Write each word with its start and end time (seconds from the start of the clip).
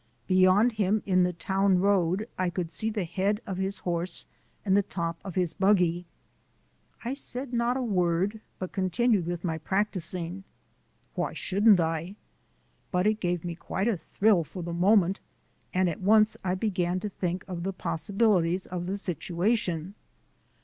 Beyond 0.25 0.71
him 0.71 1.03
in 1.05 1.21
the 1.21 1.31
town 1.33 1.77
road 1.79 2.27
I 2.35 2.49
could 2.49 2.71
see 2.71 2.89
the 2.89 3.03
head 3.03 3.39
of 3.45 3.57
his 3.57 3.77
horse 3.77 4.25
and 4.65 4.75
the 4.75 4.81
top 4.81 5.19
of 5.23 5.35
his 5.35 5.53
buggy. 5.53 6.07
I 7.05 7.13
said 7.13 7.53
not 7.53 7.77
a 7.77 7.83
word, 7.83 8.41
but 8.57 8.71
continued 8.71 9.27
with 9.27 9.43
my 9.43 9.59
practising. 9.59 10.43
Why 11.13 11.33
shouldn't 11.33 11.79
I? 11.79 12.15
But 12.89 13.05
it 13.05 13.19
gave 13.19 13.45
me 13.45 13.53
quite 13.53 13.87
a 13.87 13.99
thrill 14.15 14.43
for 14.43 14.63
the 14.63 14.73
moment; 14.73 15.19
and 15.71 15.87
at 15.87 16.01
once 16.01 16.35
I 16.43 16.55
began 16.55 16.99
to 17.01 17.09
think 17.09 17.45
of 17.47 17.61
the 17.61 17.71
possibilities 17.71 18.65
of 18.65 18.87
the 18.87 18.97
situation. 18.97 19.93